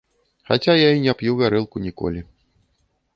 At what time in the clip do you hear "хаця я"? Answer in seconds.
0.49-0.87